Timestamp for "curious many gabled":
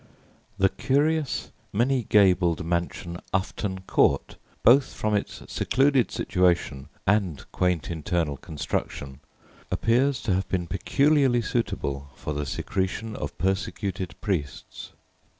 0.69-2.65